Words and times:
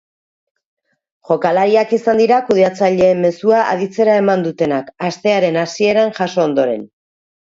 Jokalariak 1.31 1.93
izan 1.97 2.21
dira 2.23 2.39
kudeatzaileen 2.47 3.21
mezua 3.27 3.61
aditzera 3.75 4.17
eman 4.23 4.47
dutenak, 4.49 4.91
astearen 5.11 5.61
hasieran 5.67 6.15
jaso 6.23 6.43
ondoren. 6.47 6.83